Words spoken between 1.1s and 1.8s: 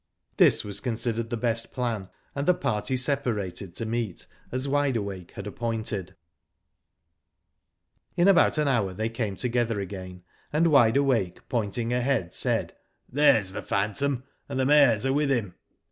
the best